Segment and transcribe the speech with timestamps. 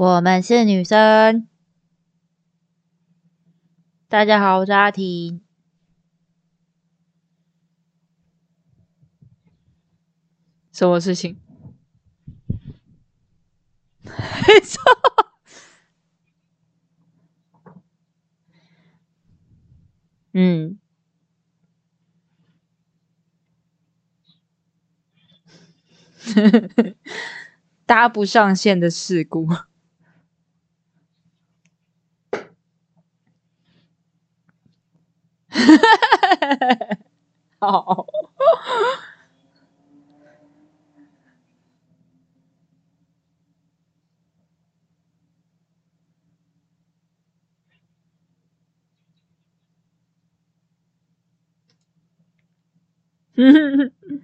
[0.00, 1.46] 我们是女生。
[4.08, 5.42] 大家好，我是阿婷。
[10.72, 11.38] 什么事情？
[14.00, 14.10] 没
[14.64, 14.80] 错。
[20.32, 20.80] 嗯。
[27.84, 29.46] 搭不上线的事故。
[37.60, 38.06] 好。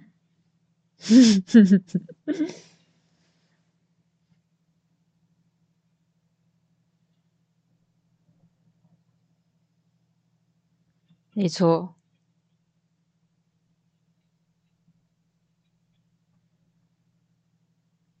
[11.37, 11.93] 没错。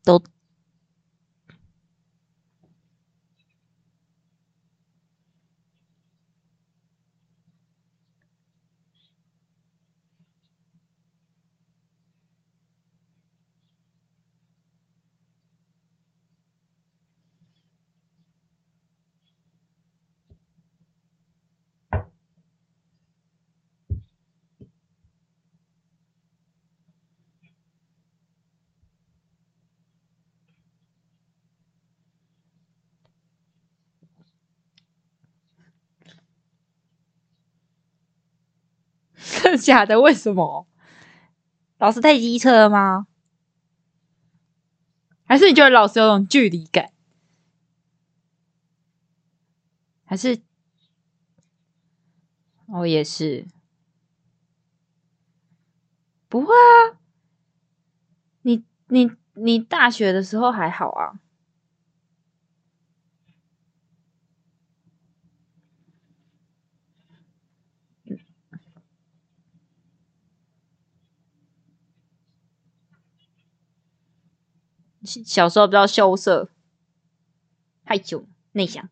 [0.05, 0.37] 都。
[39.17, 39.99] 真的 假的？
[39.99, 40.67] 为什么？
[41.79, 43.07] 老师太机车了吗？
[45.25, 46.91] 还是你觉得老师有种距离感？
[50.05, 50.41] 还是
[52.67, 53.45] 我、哦、也是，
[56.29, 56.97] 不会啊。
[58.43, 61.19] 你你你大学的时候还好啊。
[75.07, 76.49] 小时候比较羞涩、
[77.85, 78.89] 太久、内向，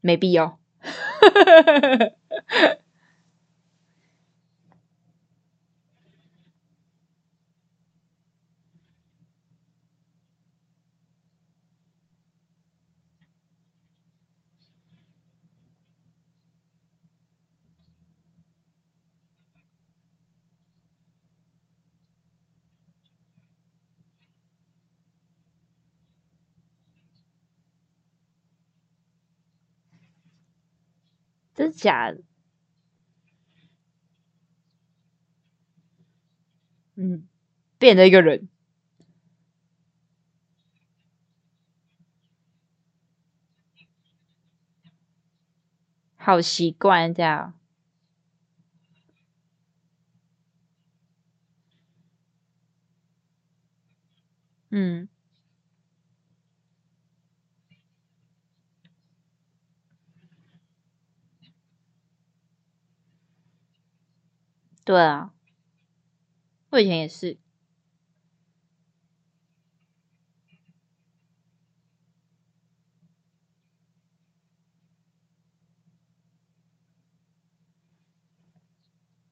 [0.00, 0.58] 没必要。
[31.62, 32.22] 真的假的？
[36.96, 37.26] 嗯，
[37.78, 38.48] 变了一个人，
[46.18, 47.54] 好习惯这样。
[54.72, 55.06] 嗯。
[64.86, 65.32] 对啊，
[66.72, 67.38] 我以前也是。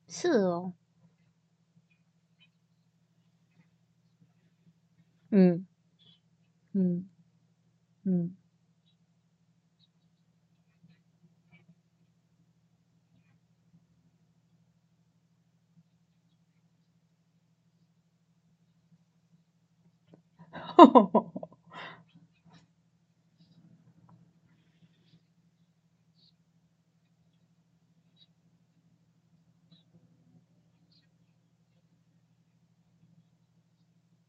[0.09, 0.73] 是哦。
[5.33, 5.65] 嗯。
[6.75, 7.09] 嗯。
[8.05, 8.40] 嗯。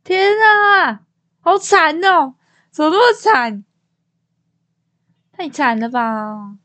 [0.03, 1.05] 天啊，
[1.41, 2.35] 好惨哦！
[2.71, 3.63] 怎么那么惨？
[5.33, 6.57] 太惨了吧？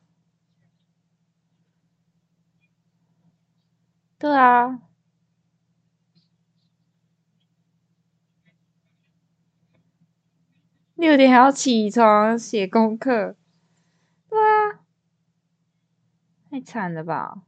[4.21, 4.81] 对啊。
[10.96, 13.37] 六点还要起床写功课，
[14.31, 14.81] 对啊，
[16.50, 17.46] 太惨了吧？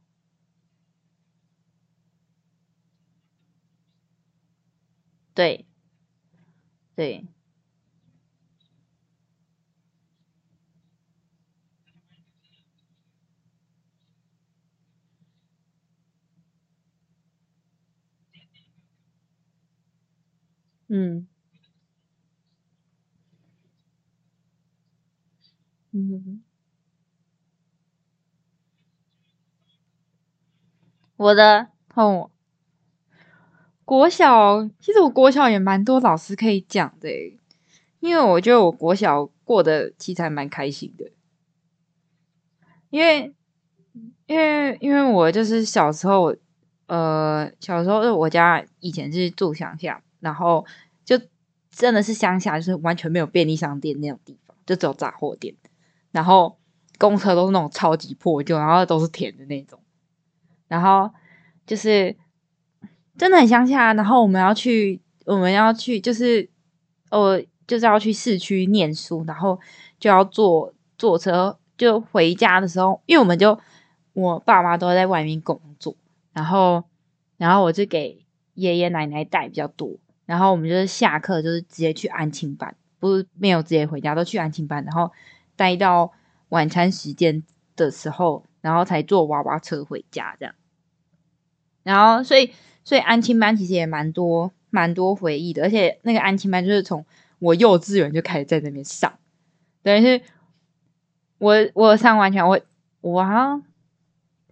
[5.37, 5.65] 对，
[6.97, 7.29] 对。
[20.89, 21.29] 嗯。
[25.99, 26.41] 嗯。
[31.17, 32.31] 我的哦，
[33.83, 37.09] 国小其实我国小也蛮多老师可以讲的，
[37.99, 41.11] 因为我觉得我国小过得其实还蛮开心的，
[42.89, 43.33] 因为
[44.27, 46.33] 因为因为我就是小时候，
[46.87, 50.65] 呃，小时候我家以前是住乡下，然后
[51.03, 51.19] 就
[51.69, 55.53] 真的是乡下，就是完全没有便利商店那种地方，就只有杂货店，
[56.11, 56.57] 然后
[56.97, 59.79] 公车都是那种超级破旧，然后都是田的那种。
[60.67, 61.09] 然后
[61.65, 62.15] 就是
[63.17, 66.49] 真的很乡下，然后我们要去，我们要去，就是
[67.09, 69.59] 呃，就是要去市区念书，然后
[69.99, 73.59] 就要坐坐车，就回家的时候，因为我们就
[74.13, 75.95] 我爸妈都在外面工作，
[76.33, 76.83] 然后
[77.37, 85.11] 然后我就给爷爷奶奶带比较多，然后我们就是下课就是直接去安亲班，不是没有直接回家，都去安亲班，然后
[85.59, 86.13] 待到
[86.47, 87.43] 晚餐时间
[87.75, 90.55] 的时候，然后才坐娃娃车回家这样。
[91.83, 92.53] 然后，所以，
[92.85, 95.63] 所以安亲班其实也蛮多，蛮多回忆的。
[95.63, 97.05] 而且那个安亲班就是从
[97.39, 99.19] 我幼稚园就开始在那边上，
[99.83, 100.21] 等于是
[101.39, 102.57] 我我上完全我
[103.01, 103.63] 我好像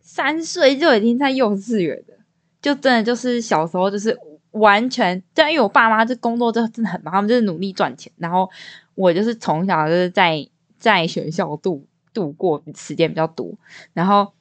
[0.02, 2.18] 三岁就已经在幼稚园了，
[2.62, 4.18] 就真的就是小时候就是
[4.52, 8.50] 完全，但因为我爸妈这工作就真的很忙，他们就是努力赚钱，然后
[8.96, 13.54] 我就是从小就是在在学校度度过时间比较多，
[13.94, 14.34] 然后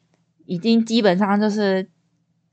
[0.45, 1.89] 已经基本上就是。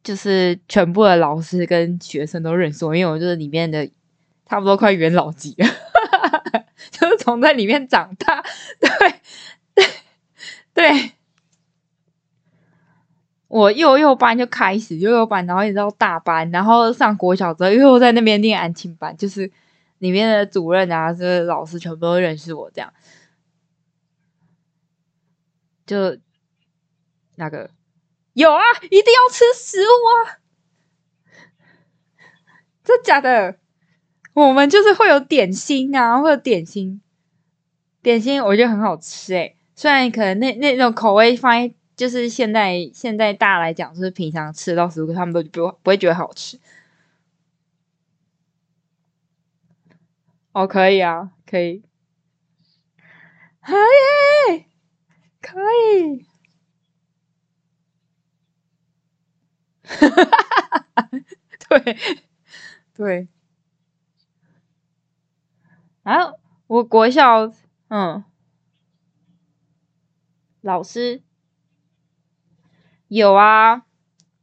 [0.03, 3.89] 就是全部的老师跟学生都认识我，因为我就是里面的
[4.45, 5.65] 差不多快元老级了，
[6.91, 8.44] 就是从在里面长大。
[8.81, 8.89] 对
[9.74, 9.85] 对
[10.74, 11.12] 对，
[13.47, 19.50] 我幼幼班就开始幼幼班，然后一直到大班，然后上国小之后又在那边念安亲班，就是
[20.00, 22.94] 里面的主任啊，就是老师全部都认识我，这样
[25.85, 26.18] 就
[27.35, 27.69] 那个。
[28.33, 30.39] 有啊，一定要吃食物啊！
[32.83, 33.59] 真假的？
[34.33, 37.00] 我们就是会有点心啊，会有点心，
[38.01, 39.57] 点心我觉得很好吃诶、欸。
[39.75, 46.59] 虽然可能那那种口味放在就是现在现在大家来讲，就是平常吃到食物，他们都不不会觉得好吃。
[50.53, 51.83] 哦，可以啊，可以，
[53.62, 53.74] 可
[54.57, 54.65] 以，
[55.44, 56.25] 可以。
[61.69, 61.98] 对
[62.95, 63.28] 对，
[66.04, 67.51] 然后我国小，
[67.90, 68.24] 嗯，
[70.62, 71.22] 老师
[73.10, 73.84] 有啊，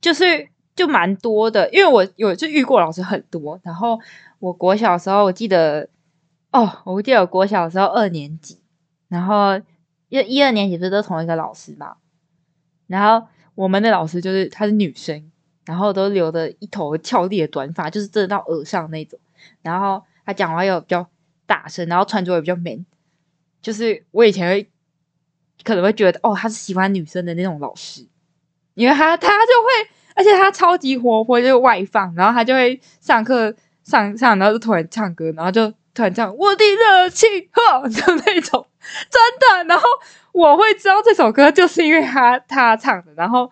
[0.01, 3.59] 就是就蛮多的，因为我有就遇过老师很多。
[3.63, 3.99] 然后
[4.41, 5.89] 我国小的时候，我记得
[6.53, 8.61] 哦，我记得我国小的时候二年级，
[9.09, 9.61] 然后
[10.11, 11.97] 因为一二年级不是都同一个老师嘛，
[12.87, 15.33] 然后我们的老师就是她是女生。
[15.67, 19.21] 然后都留着一头俏丽的短发，就是遮到耳上那种。
[19.63, 21.09] 然后她讲话又比较
[21.47, 22.85] 大声，然后穿着也比较 man。
[23.63, 24.69] 就是我以前会
[25.63, 28.05] 可能会觉得，哦，她是喜欢女生的那种老师，
[28.75, 32.13] 因为她她就会，而且她超级活泼，就是外放。
[32.17, 33.55] 然后她就会上课
[33.85, 38.67] 上上，然后就突然唱歌，然后就突然唱我的热情，哈， 就那种
[39.11, 39.65] 真的。
[39.69, 39.87] 然后
[40.33, 43.51] 我会知道这首歌，就是因为他他唱的，然后。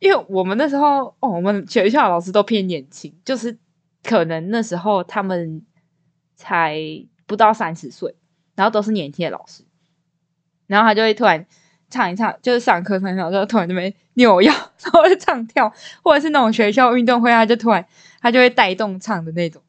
[0.00, 3.58] 因为我们那时候，哦，我们学校老师都偏年轻，就是
[4.04, 5.66] 可能那时候他们
[6.36, 6.80] 才
[7.26, 8.14] 不到三十岁，
[8.54, 9.64] 然后都是年轻的老师，
[10.68, 11.44] 然后他就会突然
[11.90, 14.52] 唱一唱，就是上课上一唱，就突然就没扭腰，
[14.84, 15.72] 然后就唱跳，
[16.04, 17.84] 或者是那种学校运动会，他就突然
[18.20, 19.60] 他就会带动唱的那种，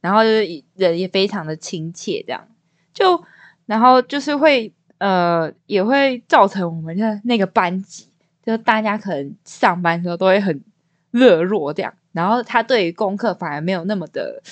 [0.00, 2.46] 然后就是人也非常的亲切，这样
[2.94, 3.24] 就
[3.72, 8.06] 然后就是会呃也会造成我们的那个班级。
[8.44, 10.62] 就大家可能上班的时候都会很
[11.10, 14.42] 热络这样，然后他对于功课反而没有那么的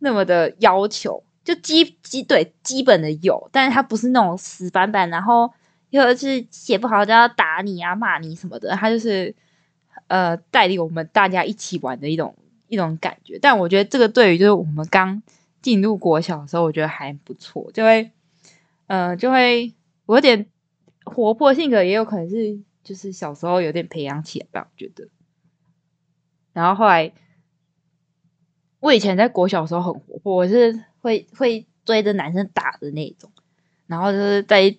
[0.00, 5.50] 那么的要求，就基基对基本的有，但是他不是那种死板板，然后
[5.90, 9.34] 又是写不好就要打你啊骂你什么的，他就是
[10.08, 12.34] 呃带领我们大家一起玩的一种
[12.66, 13.38] 一种感觉。
[13.40, 15.22] 但我觉得这个对于就是我们刚
[15.62, 18.10] 进入国小的时候，我觉得还不错，就会
[18.90, 19.72] 呃就会
[20.06, 20.46] 我有点
[21.04, 22.60] 活泼性格，也有可能是。
[22.82, 25.06] 就是小时候有点培养起来吧，我觉得。
[26.54, 27.12] 然后后来，
[28.80, 33.30] 我以前在国小的时候很活泼，我是会会追着男生打的那种，
[33.86, 34.74] 然后就是在，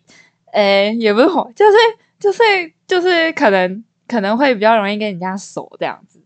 [0.52, 1.78] 呃，也不是火，就是
[2.20, 2.42] 就是
[2.88, 6.24] 就是可能可能会比较容易跟人家熟这样子。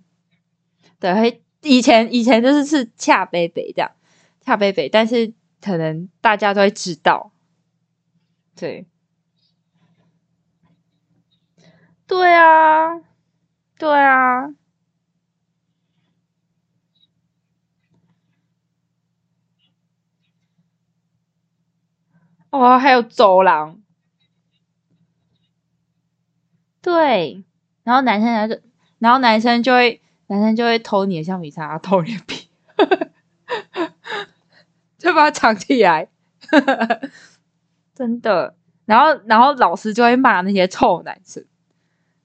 [0.98, 3.92] 对，会以前以前就是是恰北北这样，
[4.40, 7.34] 恰北北，但是可能大家都会知道。
[8.56, 8.86] 对，
[12.08, 13.02] 对啊，
[13.78, 14.48] 对啊。
[22.52, 23.82] 哦，还有走廊，
[26.82, 27.44] 对，
[27.84, 28.62] 然后男生就，
[29.00, 32.48] 然后男生就会，男生就会偷你的橡皮擦，偷你的笔，
[34.98, 36.08] 就把它藏起来，
[37.96, 38.56] 真的。
[38.86, 41.44] 然后，然后老师就会骂那些臭男生，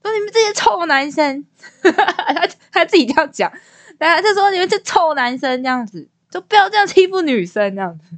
[0.03, 1.45] 说你们这些臭男生，
[1.81, 3.51] 他他自己这样讲，
[3.97, 8.17] 然后就说你们这臭男生这样子，就不要这样欺负女生这样子。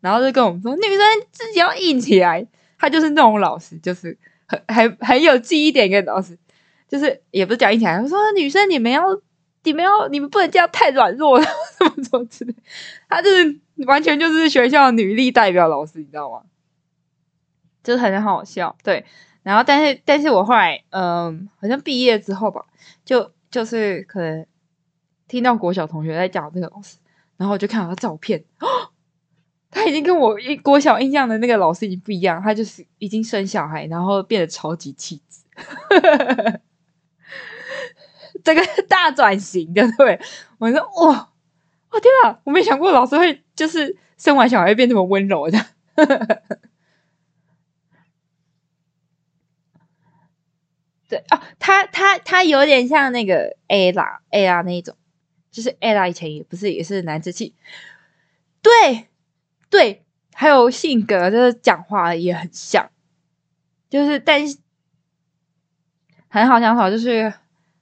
[0.00, 0.98] 然后就跟我们说，女生
[1.30, 2.46] 自己要硬起来。
[2.76, 5.90] 他就是那种老师，就是很很很有记忆点。
[5.90, 6.36] 跟老师
[6.86, 9.02] 就是也不是讲硬起来，他说女生你们要
[9.62, 11.44] 你们要你们不能这样太软弱了，
[11.78, 12.54] 什么什么之类。
[13.08, 16.42] 他就是完全就是学校女力代表老师，你知道吗？
[17.84, 18.74] 就是很好笑。
[18.82, 19.04] 对，
[19.44, 22.64] 然后但是但是我后来嗯，好像毕业之后吧，
[23.04, 24.44] 就就是可能
[25.28, 26.96] 听到国小同学在讲这个老师，
[27.36, 28.42] 然后我就看到他照片。
[28.58, 28.66] 哦
[29.76, 35.42] 他已经跟我一国小印象的那个老师已经不一样，他就是已经生小孩，然后变得超级气质，
[38.44, 40.20] 这个 大转型，对不对？
[40.58, 41.28] 我说哇，
[41.90, 45.58] 我天啊，我没想过老师会就是生完小孩会变这么温柔的。
[51.08, 54.96] 对啊，他他他有点像那个 Ella Ella 那一种，
[55.50, 57.54] 就是 Ella 以前也不是也是男子气，
[58.62, 59.08] 对。
[59.70, 62.92] 对，还有性格，就是讲话也很像，
[63.90, 64.56] 就是但是
[66.28, 67.34] 很好，很好，就是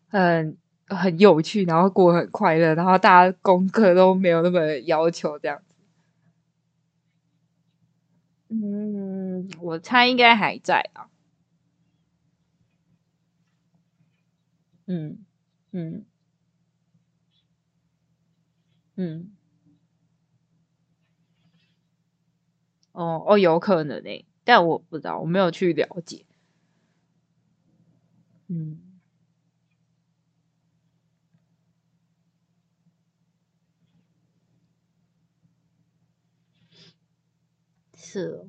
[0.08, 5.74] 很很有趣，然后过得很快乐，然后大家功课都没有那么要求这样子。
[8.48, 11.11] 嗯，我猜应该还在啊。
[14.92, 15.24] 嗯
[15.72, 16.04] 嗯
[18.96, 19.32] 嗯。
[22.94, 26.24] 哦哦，有可能诶，但我不知道，我没有去了解。
[28.48, 28.78] 嗯，
[37.94, 38.48] 是，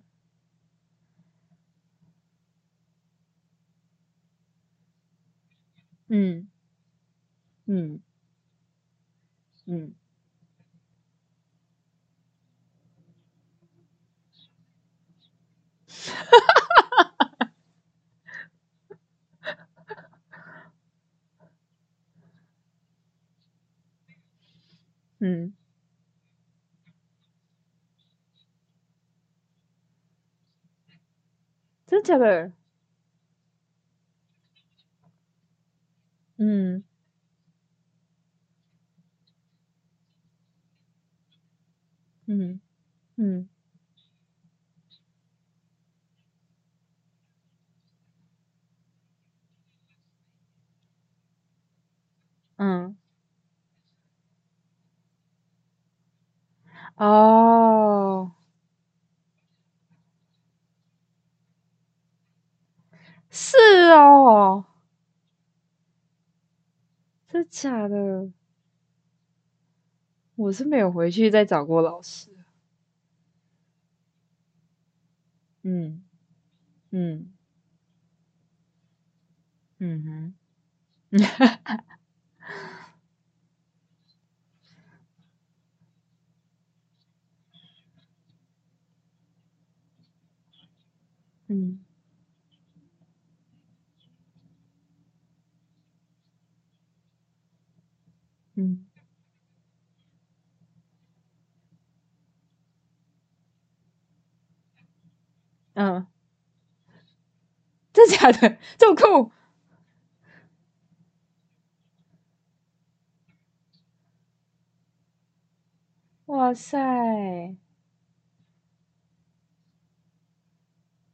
[6.13, 6.47] 嗯
[7.65, 7.99] 嗯
[9.65, 9.93] 嗯。
[15.87, 16.47] 哈哈
[16.89, 17.51] 哈哈哈！
[25.19, 25.53] 嗯，
[31.87, 32.51] 真假的？
[36.45, 36.83] 嗯。
[42.27, 42.59] 嗯
[43.17, 43.49] 嗯。
[52.59, 52.95] 嗯，
[56.97, 58.31] 哦，
[63.29, 63.57] 是
[63.91, 64.63] 哦，
[67.33, 68.31] 真假的？
[70.35, 72.29] 我是没有回去再找过老师。
[75.63, 76.03] 嗯
[76.91, 77.33] 嗯
[79.79, 80.33] 嗯
[81.11, 81.83] 哼，哈哈。
[91.47, 91.82] 嗯，
[98.55, 98.85] 嗯，
[105.73, 106.05] 嗯，
[107.93, 109.31] 真假的 这么酷？
[116.25, 117.55] 哇塞！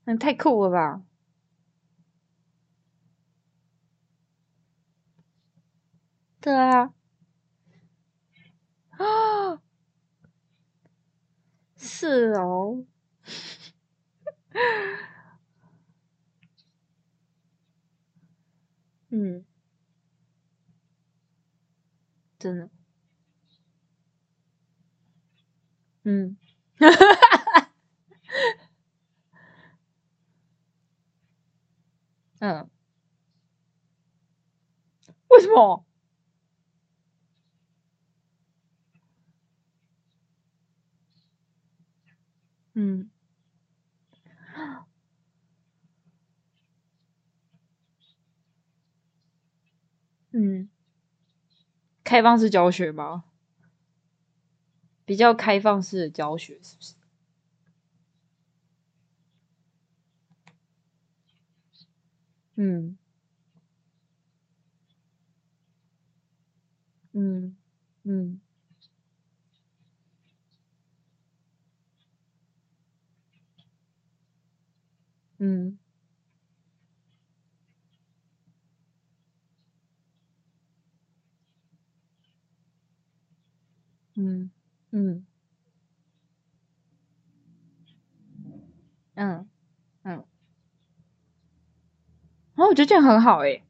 [0.06, 1.04] 那太酷了吧！
[6.42, 6.94] 对啊，
[9.00, 9.62] 啊，
[11.78, 12.86] 是哦。
[19.10, 19.44] 嗯，
[22.40, 22.70] 真的。
[26.04, 26.38] 嗯，
[32.40, 32.70] 嗯，
[35.30, 35.86] 为什么？
[42.80, 43.10] 嗯，
[50.34, 50.70] 嗯，
[52.04, 53.24] 开放式教学吗？
[55.06, 56.94] 比较开放式的教学是不是？
[62.58, 62.98] 嗯，
[67.14, 67.56] 嗯，
[68.04, 68.42] 嗯，
[75.40, 75.80] 嗯，
[84.30, 84.52] 嗯，
[84.92, 85.26] 嗯，
[89.16, 89.50] 嗯，
[90.04, 90.26] 嗯。
[92.56, 93.64] 然后我觉得这样很好诶。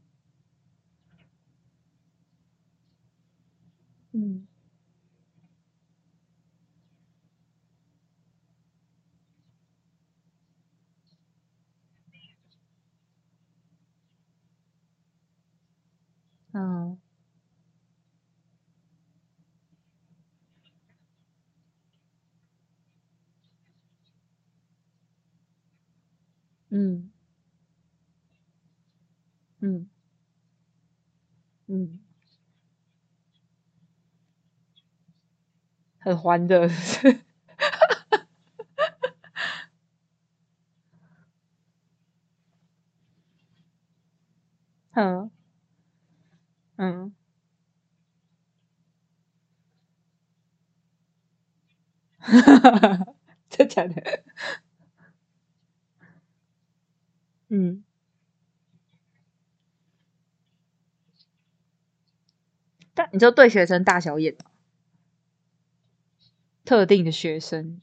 [4.13, 4.47] 嗯，
[16.53, 16.98] 嗯，
[26.71, 27.09] 嗯，
[29.61, 29.89] 嗯，
[31.67, 31.99] 嗯，
[35.99, 36.67] 很欢的，
[44.91, 45.29] 嗯，
[46.77, 47.13] 嗯，
[52.19, 53.05] 哈哈哈哈，
[53.49, 54.23] 真假的？
[57.49, 57.83] 嗯，
[62.93, 64.51] 但你就对学生大小眼吗？
[66.63, 67.81] 特定的学生，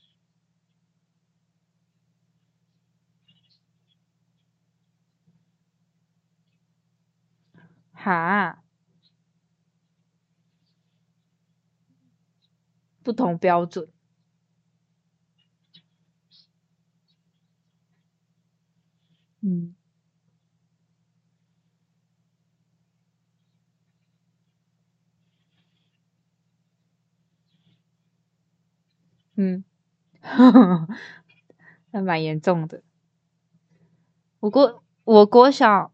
[7.93, 8.63] 哈，
[13.03, 13.89] 不同标准，
[19.49, 19.77] 嗯，
[29.37, 29.63] 嗯，
[31.93, 32.83] 蛮严重的。
[34.41, 35.93] 我国我国小，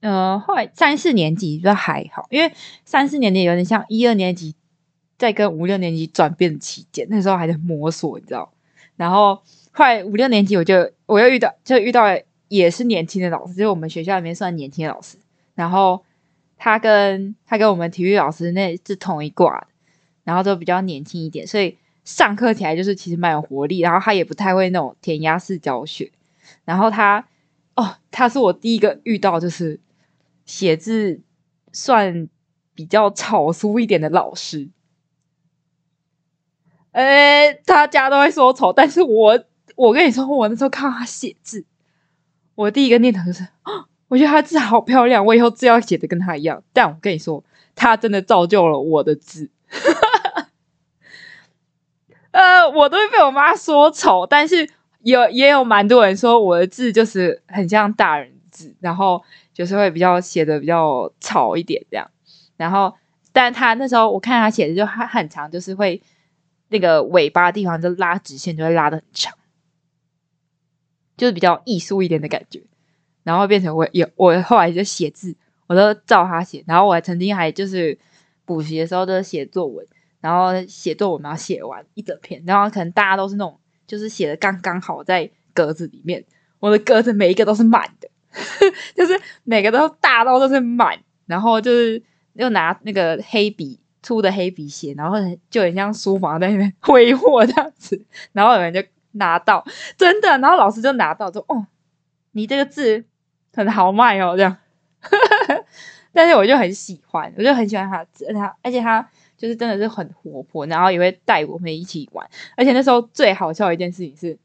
[0.00, 2.54] 呃，后来三四年级就还好，因为
[2.86, 4.56] 三四年级有点像一二年级
[5.18, 8.54] 在跟五六年级转变的期间，那时候还在摸索，你知道。
[8.96, 12.04] 然后后来五六年级，我就我又遇到，就遇到
[12.50, 15.16] 也是年轻的老师，就是我们学校里面算年轻的老师。
[15.54, 16.04] 然后
[16.58, 19.68] 他跟他跟我们体育老师那是同一挂的，
[20.24, 21.78] 然后都比较年轻一点，所以。
[22.02, 26.10] 上课起来就是其实蛮有活力，然后他也不太会那种填鸭式教学，
[26.64, 27.28] 然后他
[27.76, 29.78] 哦，他是我第一个遇到就是
[30.46, 31.20] 写字
[31.72, 32.26] 算
[32.74, 34.70] 比较草书一点的老师，
[36.92, 39.44] 呃，大家都会说丑，但是我
[39.76, 41.64] 我跟你说，我那时候看他写字，
[42.60, 46.62] 我第一个念头就是哦，我觉得他字好漂亮，我以后字要写的跟他一样。
[46.74, 47.42] 但我跟你说，
[47.74, 49.48] 他真的造就了我的字。
[52.32, 54.68] 呃，我都会被我妈说丑，但是
[55.00, 59.22] 有也有蛮多人说我的字就是很像大人字，然后
[59.54, 62.10] 就是会比较写的比较草一点这样。
[62.58, 62.94] 然后，
[63.32, 66.02] 但他那时候我看他写的就还很长，就是会
[66.68, 69.32] 那个尾巴地方就拉直线，就会拉的很长，
[71.20, 72.62] 就是比较艺术一点的感觉。
[73.22, 76.64] 然后变成我有我后来就写字，我都照他写。
[76.66, 77.98] 然后我还曾经还就是
[78.46, 79.86] 补习的时候都写作文。
[80.22, 86.24] 然后写作文，然后写完一整篇，然后可能大家都是那种，就是写的刚刚好在格子里面。
[86.58, 88.08] 我的格子每一个都是满的，
[88.96, 90.98] 就是每个都大到都是满。
[91.26, 92.02] 然后就是
[92.34, 95.16] 又拿那个黑笔粗的黑笔写，然后
[95.48, 98.04] 就很像书房在那边挥霍这样子。
[98.32, 99.64] 然后有人就拿到，
[99.96, 101.66] 真的，然后老师就拿到说：“哦，
[102.32, 103.04] 你这个字
[103.54, 104.56] 很豪迈哦。”这样，
[106.12, 109.08] 但是我就很喜欢，我就很喜欢他字，他而且他。
[109.40, 112.28] 就是真的是很活泼，然后也会带我们一起玩。
[112.58, 114.38] 而且那时候最好笑的一件事情是，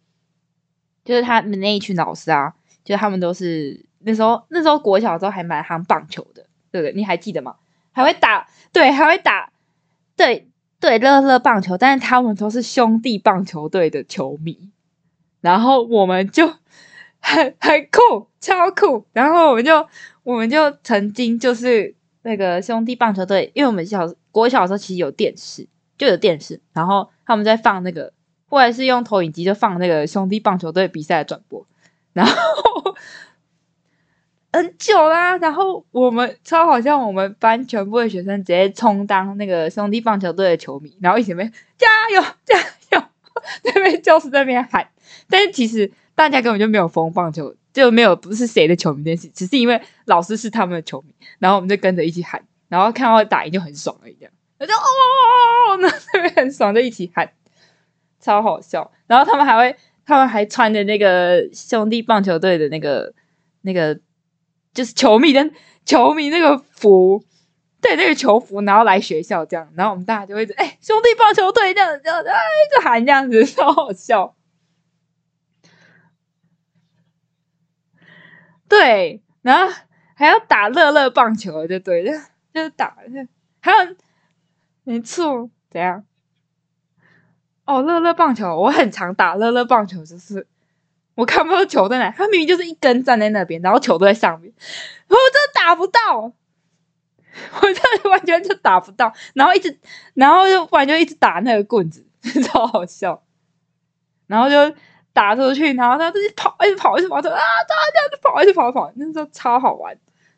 [1.03, 2.53] 就是他们那一群老师啊，
[2.85, 6.93] 就他们都是那时候那时候国小的时候还蛮夯棒球的，对不对？
[6.93, 7.57] 你还记得吗？
[7.91, 9.51] 还会打，对，还会打，
[10.15, 10.47] 对
[10.79, 11.77] 对，乐乐棒球。
[11.77, 14.71] 但是他们都是兄弟棒球队的球迷，
[15.41, 16.47] 然后我们就
[17.19, 19.05] 很很酷，超酷。
[19.13, 19.87] 然后我们就
[20.23, 28.13] 我们就曾经就是那个兄弟棒球队，因为我们小国小的时候其实有电视，就有电视，然后他们在放那个，
[28.47, 31.65] 或者是用投影机就放那个兄弟棒球队比赛的转播，
[32.13, 32.33] 然后
[34.55, 42.57] 很久啦，然后我们超好像我们班全部的学生直接充当那个兄弟棒球队的球迷，然后一起边加油加
[42.97, 43.03] 油，
[43.65, 44.87] 那边就是在那边喊，
[45.29, 52.41] 但是其实大家根本就没有疯棒球，就没有不是谁的球迷这件事，只是因为老师是他们的球迷，然后我们就跟着一起喊。
[52.67, 57.29] 然后看到打赢就很爽了，一样，我就哦，那那边很爽，就一起喊，
[58.19, 58.91] 超好笑。
[59.05, 63.13] 然后他们还会，他们还穿着那个兄弟棒球队的那个
[63.61, 63.99] 那个，
[64.75, 65.49] 就是球迷的
[65.85, 67.23] 球迷那个服，
[67.81, 69.71] 对，那个球服，然后来学校这样。
[69.75, 72.35] 然后我们大家就会哎，兄弟棒球队这样这样，哎，
[72.75, 74.35] 就喊这样子， 超好笑。
[78.69, 79.73] 对，然后
[80.15, 82.11] 还要打乐乐棒球，就对就。
[82.53, 82.95] 就是打，
[83.59, 83.95] 还有
[84.85, 86.05] 没错，怎样？
[87.65, 90.47] 哦，乐乐棒球，我很常打乐乐棒球，就是
[91.15, 94.53] 我看不到球在哪，他明明就是一根站在那边，然后球都在上面，
[95.07, 99.77] 我真的打不到，我真的完全就打不到，然后一直，
[100.13, 102.05] 然后就不然就一直打那个棍子，
[102.43, 103.23] 超好笑，
[104.27, 104.75] 然后就
[105.13, 109.97] 打出去，然后他自己跑，一直跑，一直跑，就啊，这样子跑，一直跑，跑，那时候超好玩。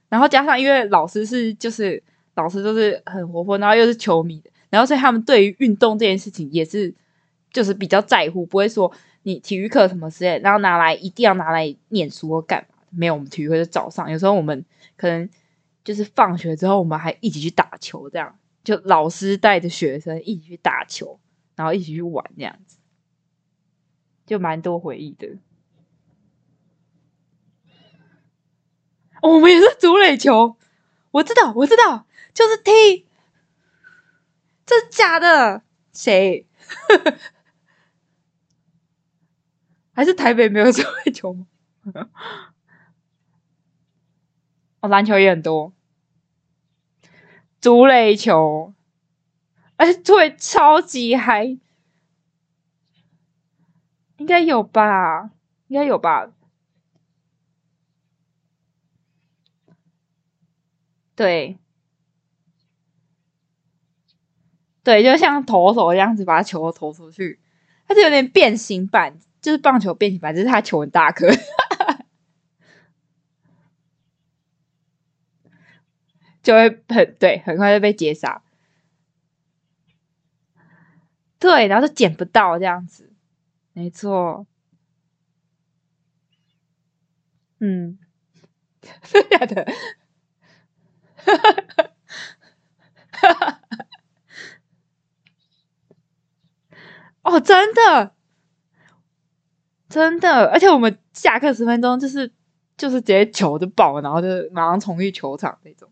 [0.09, 2.01] 然后加上，因为老师是就是
[2.35, 6.93] 老师都是很活泼，然后又是球迷的，然后所以他们对于运动这件事情也是
[7.51, 8.91] 就是比较在乎，不会说
[9.27, 12.75] 你体育课什么之类，然后拿来一定要拿来念书或干嘛。
[12.91, 14.63] 没有，我们体育课是早上，有时候我们
[14.95, 15.29] 可能
[15.83, 21.19] 就是放学之后，我们还一起去打球，这样就老师带着学生一起去打球，
[21.57, 22.77] 然后一起去玩这样子，
[24.25, 25.27] 就蛮多回忆的。
[29.21, 30.55] 我们也是竹垒球，
[31.11, 33.05] 我知道，我知道，就是踢，
[34.65, 35.63] 这是假的？
[35.91, 36.47] 谁？
[39.97, 41.47] 还是台北没有足垒球吗？
[44.79, 45.73] 哦，篮球也很多，
[47.59, 48.75] 足垒球，
[49.75, 51.57] 而且对，超级嗨，
[54.17, 55.31] 应该有吧？
[55.65, 56.31] 应该有吧？
[61.15, 61.57] 对，
[64.83, 67.39] 对，就像投手这样子把球投出去，
[67.87, 71.25] 它是有点变形版，就是棒球变形反正是他球很大颗，
[76.43, 78.41] 就会很对，很快就被截杀。
[81.39, 83.09] 对，然后就捡不到这样子，
[83.71, 84.45] 没错。
[87.61, 87.97] 嗯，
[89.03, 89.65] 是的。
[97.23, 98.13] 哦，真的，
[99.89, 102.31] 真的，而且我们下课十分钟就是
[102.75, 105.89] 就是直接球就爆，然后就马上冲去球场那种。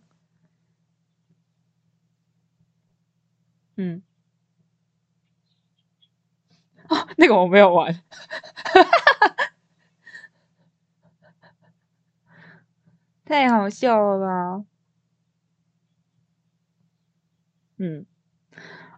[3.77, 4.01] 嗯，
[6.89, 8.01] 哦，那个我没有玩，
[13.25, 14.65] 太好笑了吧！
[17.77, 18.05] 嗯，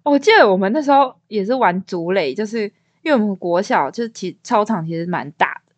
[0.03, 2.71] 我记得我们那时候也是玩竹垒，就是
[3.07, 5.73] 因为我们国小就是其操场其实蛮大的，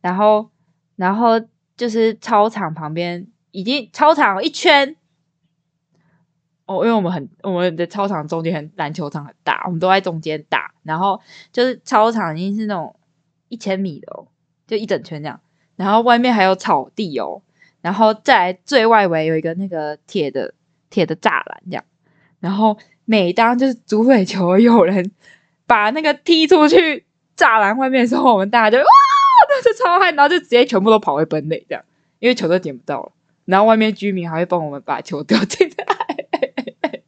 [0.00, 0.48] 然后
[0.96, 1.38] 然后
[1.76, 4.96] 就是操场旁边已经操场一圈，
[6.64, 11.20] 哦，因为我们很我们的操场中间很篮球场很大，我们都在中间打，然后
[11.52, 12.96] 就是操场已经是那种
[13.50, 14.28] 一千米的哦，
[14.66, 15.38] 就一整圈这样，
[15.76, 17.42] 然后外面还有草地哦，
[17.82, 20.54] 然后在最外围有一个那个铁的
[20.88, 21.84] 铁的栅栏这样。
[22.38, 25.12] 然后每当就是足垒球有人
[25.70, 27.06] 把那个踢出去
[27.36, 28.84] 栅栏外面的时候，我们大家就 哇，
[29.48, 31.84] 那就超嗨，然后就直接全部都跑回本垒这样，
[32.18, 33.12] 因为球都捡不到了。
[33.44, 35.86] 然后外面居民还会帮我们把球丢进来，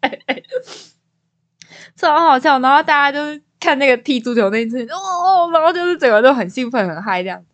[1.96, 2.60] 超好笑。
[2.60, 7.46] 然后大家就是看那个踢足球那一次，哦，然后就是整个都很兴奋很嗨这样子。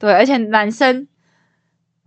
[0.00, 1.06] 对，而且男生，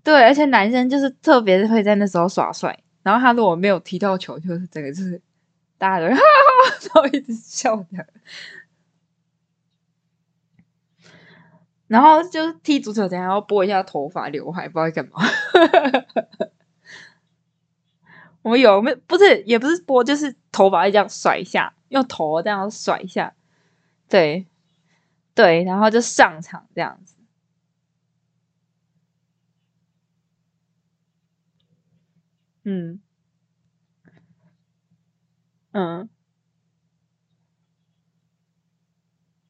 [0.03, 2.77] 对，而且男生就是特别会在那时候耍帅。
[3.01, 5.21] 然后他如果没有踢到球，就是整个就是
[5.81, 6.21] 大家都哈哈，
[6.83, 8.07] 然后一直笑的。
[11.87, 15.13] 然后就是踢足球，等下要拨一下头发、刘海，不知道干嘛。
[18.43, 23.33] 我们有没不是也不是拨，就是头发这样甩一下，用头这样甩一下，
[24.07, 24.45] 对
[25.33, 27.15] 对，然后就上场这样子。
[32.63, 33.01] 嗯
[35.73, 36.11] 嗯。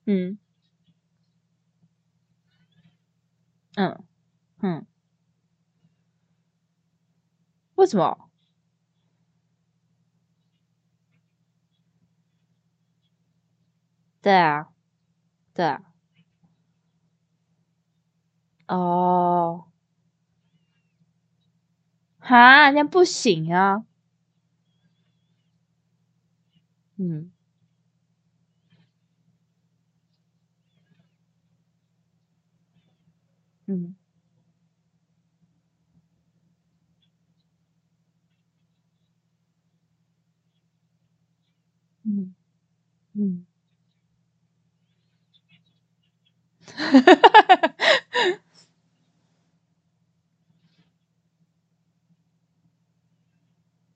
[0.08, 0.38] 嗯。
[3.78, 3.98] 嗯
[4.62, 4.86] 嗯，
[7.78, 8.28] 为什么？
[14.24, 14.68] 对啊，
[15.54, 15.82] 对啊，
[18.70, 19.66] 哦，
[22.20, 23.84] 哈，那不行啊，
[27.02, 27.32] 嗯，
[33.66, 33.96] 嗯，
[42.04, 42.36] 嗯，
[43.14, 43.46] 嗯。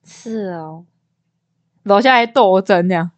[0.04, 0.86] 是哦，
[1.86, 3.12] 楼下还斗争呢。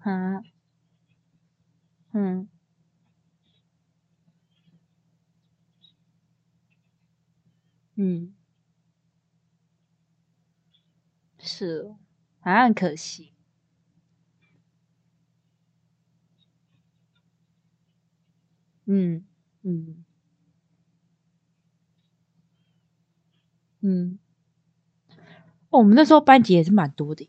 [0.00, 0.44] 啊，
[2.12, 2.48] 嗯，
[7.96, 8.34] 嗯。
[11.38, 11.94] 是，
[12.40, 13.30] 还很可惜。
[18.86, 19.24] 嗯
[19.62, 20.03] 嗯
[23.86, 24.18] 嗯。
[25.68, 27.28] 我们那时候班级也是蛮多的。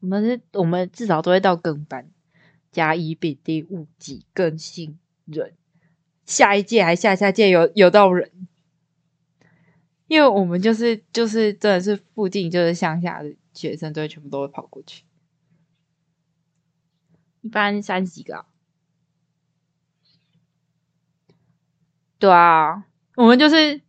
[0.00, 2.10] 我们是，我们至少都会到更班，
[2.72, 5.52] 甲乙丙丁戊己庚辛壬，
[6.24, 8.48] 下一届还下下届有有到人。
[10.06, 15.04] 因为我们就是就是真的是附近就是乡下的学生，都会，全部都会跑过去。
[17.42, 18.46] 一般三十几个？
[22.18, 23.82] 对啊，我们就是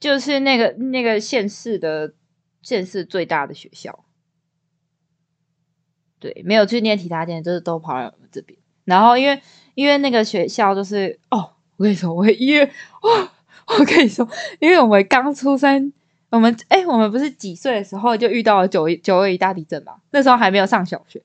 [0.00, 2.14] 就是那个那个县市的
[2.62, 4.04] 县市最大的学校。
[6.18, 8.58] 对，没有去念其他店，就是都跑来我们这边。
[8.84, 9.40] 然后因为
[9.74, 13.30] 因为那个学校就是哦，我跟你说，我一月哦。
[13.78, 15.92] 我跟你说，因为我们刚出生，
[16.30, 20.00] 我们哎、我们不是几岁的时候就遇到了九一九二一大地震嘛？
[20.10, 21.22] 那时候还没有上小学，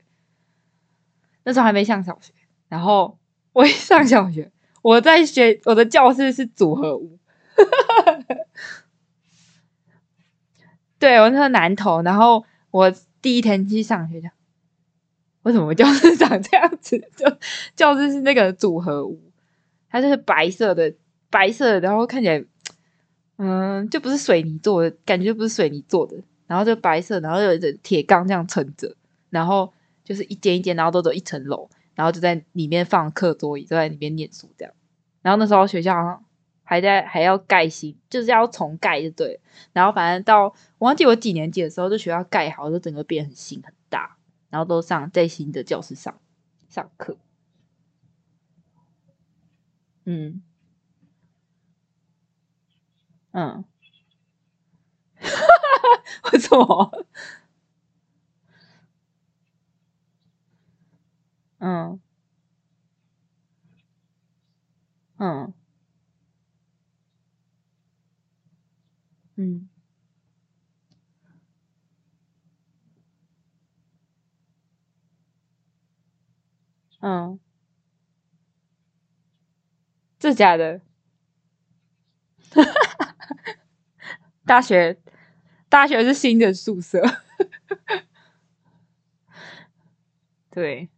[1.43, 2.31] 那时候还没上小学。
[2.69, 3.17] 然后
[3.51, 4.51] 我一上小学，
[4.83, 7.17] 我在学我的教室是组合屋，
[10.99, 12.01] 对，我那个南投。
[12.01, 14.31] 然后我第一天去上学，
[15.43, 16.97] 为什么教室长这样子？
[17.15, 17.25] 就
[17.75, 19.21] 教室是那个组合屋，
[19.89, 20.93] 它就是白色的。
[21.31, 22.41] 白色的，然后看起来，
[23.37, 26.15] 嗯，就不是水泥做的，感觉就不是水泥做的。
[26.47, 28.95] 然后就白色，然后有一个铁钢这样撑着，
[29.31, 34.73] 然后就是一间一间，然后都走一层楼，然后就在里面放课桌椅，就在里面念书这样。
[35.21, 36.23] 然后那时候学校
[36.65, 39.39] 还在还要盖新，就是要重盖就对。
[39.71, 44.17] 然后反正到我忘记我几年级的时候，就学校盖好，就整个变很新很大，
[44.49, 46.19] 然后都上在新的教室上
[46.67, 47.17] 上课，
[50.03, 50.41] 嗯。
[53.37, 53.65] 嗯，
[55.19, 57.05] 哈哈哈，为什么？
[61.59, 61.99] 嗯，
[65.17, 65.53] 嗯，
[69.37, 69.67] 嗯，
[77.01, 77.39] 嗯，
[80.19, 80.81] 这假的？
[84.45, 84.97] 大学，
[85.69, 87.01] 大学是新的宿舍，
[90.51, 90.89] 对。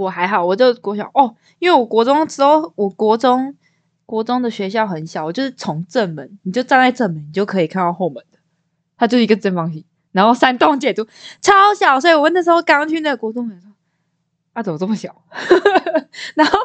[0.00, 3.54] 我还好，我就国小哦，因为我国中之后，我国中
[4.06, 8.38] 国中的学校很小，我就是从正门，你就站在正门，你就可以看到后门的，
[8.96, 11.06] 它就是一个正方形，然后三栋建筑，
[11.40, 13.72] 超小，所以我那时候刚去那个国中的时候。
[14.52, 15.14] 啊，怎么这么小？
[16.34, 16.58] 然后，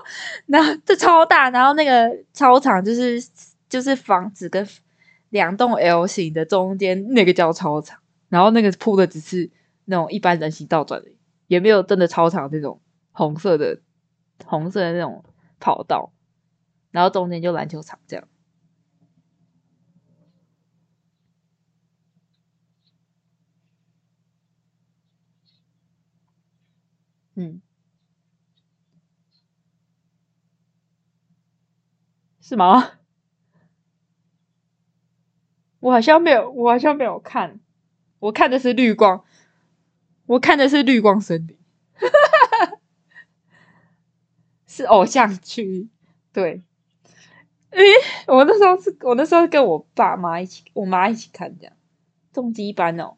[0.47, 3.23] 然后这超大，然后那个操场就是
[3.69, 4.67] 就是房子跟
[5.29, 9.51] 两栋 L 型的中间那个叫操场，然后那个铺的只是
[9.85, 11.09] 那种一般人行道转的，
[11.45, 12.79] 也没有真的操场那种
[13.15, 13.81] 红色的
[14.45, 15.23] 红色的那种
[15.59, 16.11] 跑道，
[16.91, 18.27] 然后中间就篮球场这样。
[27.35, 27.61] 嗯，
[32.41, 32.91] 是吗？
[35.79, 37.59] 我好像没有，我好像没有看，
[38.19, 39.23] 我看的是绿光，
[40.25, 41.57] 我看的是绿光森林，
[44.75, 45.87] 是偶像剧，
[46.33, 46.61] 对，
[47.71, 47.81] 诶，
[48.27, 51.73] 我那时候是我那时候跟我爸妈一起，我妈一起看这样，
[52.33, 53.15] 重机班哦，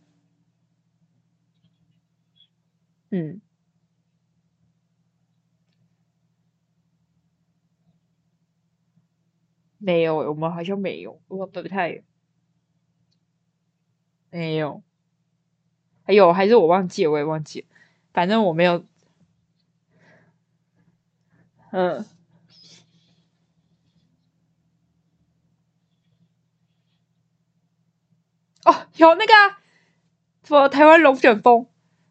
[3.11, 3.39] 嗯。
[9.79, 12.01] 没有，我们好像没有，我不太
[14.31, 14.83] 没有，
[16.03, 17.65] 还有还是我忘记，我也忘记，
[18.13, 18.83] 反正我没有，
[21.77, 22.03] 嗯，
[28.65, 29.33] 哦，有那个
[30.43, 31.69] 什么台湾龙卷风，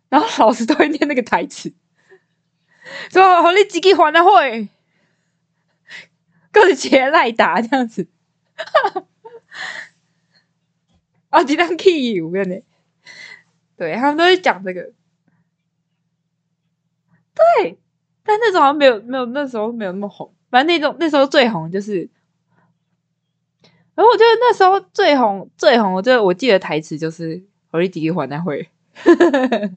[0.08, 1.74] 然后老师都会念那个台词，
[3.10, 4.68] 说好你自己还的会。
[6.52, 8.08] 就是杰赖达这样子，
[11.28, 12.62] 啊，几张 key 我跟你，
[13.76, 14.92] 对他们都会讲这个，
[17.34, 17.78] 对，
[18.26, 22.08] 但那时候好像没有没有那时候没有那么红，反正那种那时候最红就是，
[23.96, 28.68] 然后我觉得那时候最红最红，我就我记得台词就是“我立即还那会”。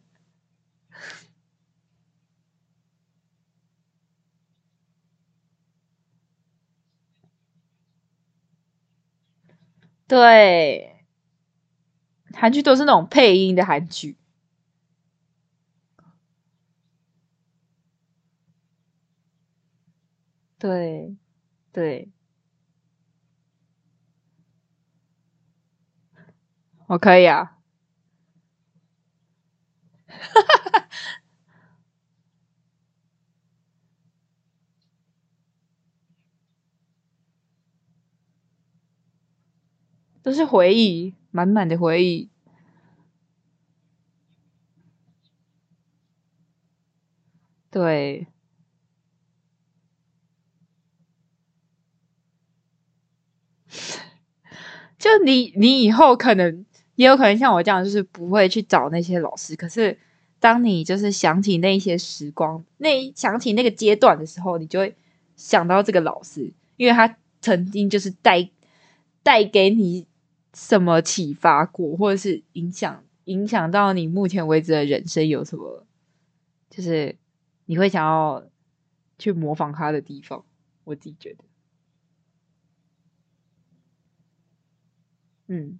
[10.07, 10.95] 对，
[12.33, 14.15] 韩剧都是那种配音的韩剧。
[20.59, 21.15] 对，
[21.71, 22.11] 对，
[26.87, 27.55] 我可以啊。
[40.23, 42.29] 都是回忆，满满的回忆。
[47.71, 48.27] 对，
[54.99, 56.63] 就你，你以后可能
[56.95, 59.55] 也有可能像我这样，就是不会去找那些老师。
[59.55, 59.97] 可是，
[60.39, 64.93] 当你就是想起那些时光，那想起那个阶段的时候，你就会
[65.35, 68.49] 想到这个老师，因为他曾经就是带
[69.23, 70.05] 带给你。
[70.51, 75.85] 什么启发过，或者是影响影响到你目前为止的人生有什么？
[76.71, 77.15] 就是
[77.65, 78.43] 你会想要
[79.19, 80.43] 去模仿他的地方，
[80.85, 81.43] 我自己觉得，
[85.49, 85.79] 嗯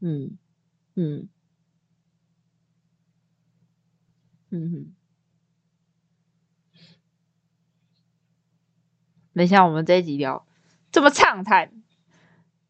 [0.00, 0.38] 嗯
[0.94, 1.28] 嗯
[4.50, 4.94] 嗯哼，
[9.32, 10.46] 没想到我们这一集聊
[10.90, 11.70] 这么畅谈。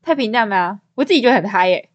[0.03, 0.83] 太平淡吗？
[0.97, 1.91] 我自己觉得很嗨耶！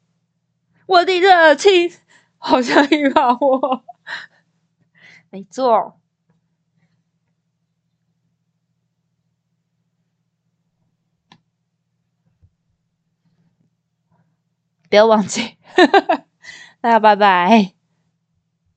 [0.86, 1.92] 我的热情
[2.38, 3.84] 好像一把火，
[5.32, 6.01] 没错。
[14.92, 15.56] 不要忘记，
[16.82, 17.81] 大家拜拜。